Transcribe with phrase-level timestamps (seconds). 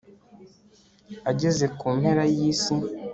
[1.31, 2.75] ageze ku mpera y'isi